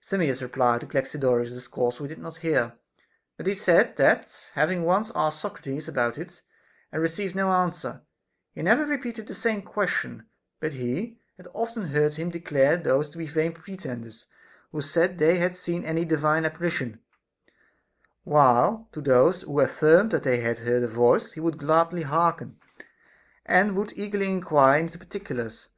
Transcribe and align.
Simmias's 0.00 0.42
reply 0.42 0.78
to 0.78 0.86
Galaxidorus's 0.86 1.52
discourse 1.52 2.00
we 2.00 2.08
did 2.08 2.18
not 2.18 2.38
hear; 2.38 2.72
but 3.36 3.46
he 3.46 3.54
said 3.54 3.94
that, 3.94 4.26
having 4.54 4.82
once 4.82 5.12
asked 5.14 5.40
Socrates 5.40 5.86
about 5.86 6.18
it 6.18 6.42
and 6.90 7.00
received 7.00 7.36
no 7.36 7.52
answer, 7.52 8.00
he 8.52 8.62
never 8.62 8.84
repeated 8.84 9.28
the 9.28 9.32
same 9.34 9.62
question; 9.62 10.26
but 10.58 10.72
he 10.72 11.20
404 11.36 11.38
A 11.38 11.42
DISCOURSE 11.44 11.52
CONCERNING 11.52 11.88
had 11.92 11.94
often 11.94 12.02
heard 12.02 12.14
him 12.14 12.30
declare 12.30 12.76
those 12.76 13.10
to 13.10 13.18
be 13.18 13.26
vain 13.28 13.52
pretenders 13.52 14.26
who 14.72 14.80
said 14.80 15.18
they 15.18 15.38
had 15.38 15.54
seen 15.56 15.84
any 15.84 16.04
divine 16.04 16.44
apparition, 16.44 16.98
while 18.24 18.88
to 18.90 19.00
those 19.00 19.42
who 19.42 19.60
affirmed 19.60 20.10
that 20.10 20.24
they 20.24 20.40
heard 20.42 20.58
a 20.82 20.88
voice 20.88 21.30
he 21.34 21.38
would 21.40 21.58
gladly 21.58 22.02
hearken, 22.02 22.58
and 23.44 23.76
would 23.76 23.92
eagerly 23.94 24.32
enquire 24.32 24.80
into 24.80 24.98
the 24.98 25.06
par 25.06 25.20
ticulars. 25.20 25.68